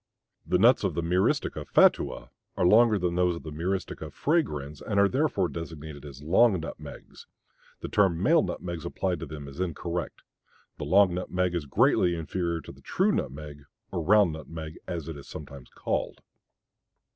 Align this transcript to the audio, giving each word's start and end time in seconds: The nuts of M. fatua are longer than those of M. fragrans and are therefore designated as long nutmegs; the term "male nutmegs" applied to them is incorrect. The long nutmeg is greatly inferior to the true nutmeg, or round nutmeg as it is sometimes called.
The 0.47 0.57
nuts 0.57 0.83
of 0.83 0.97
M. 0.97 1.11
fatua 1.75 2.29
are 2.57 2.65
longer 2.65 2.97
than 2.97 3.13
those 3.13 3.35
of 3.35 3.45
M. 3.45 3.53
fragrans 3.53 4.81
and 4.81 4.99
are 4.99 5.07
therefore 5.07 5.47
designated 5.47 6.05
as 6.05 6.23
long 6.23 6.59
nutmegs; 6.59 7.27
the 7.81 7.87
term 7.87 8.19
"male 8.19 8.41
nutmegs" 8.41 8.83
applied 8.83 9.19
to 9.19 9.27
them 9.27 9.47
is 9.47 9.59
incorrect. 9.59 10.23
The 10.79 10.85
long 10.85 11.13
nutmeg 11.13 11.53
is 11.53 11.67
greatly 11.67 12.15
inferior 12.15 12.61
to 12.61 12.71
the 12.71 12.81
true 12.81 13.11
nutmeg, 13.11 13.65
or 13.91 14.01
round 14.03 14.33
nutmeg 14.33 14.79
as 14.87 15.07
it 15.07 15.15
is 15.17 15.27
sometimes 15.27 15.69
called. 15.69 16.21